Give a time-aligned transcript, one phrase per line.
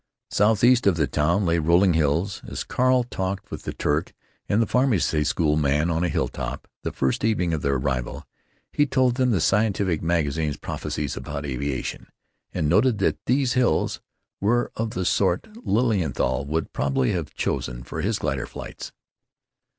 [0.31, 2.41] South east of the town lay rolling hills.
[2.47, 4.15] As Carl talked with the Turk
[4.49, 8.25] and the Pharmacy School man on a hilltop, the first evening of their arrival,
[8.73, 12.07] he told them the scientific magazine's prophecies about aviation,
[12.51, 14.01] and noted that these hills
[14.39, 18.91] were of the sort Lilienthal would probably have chosen for his glider flights.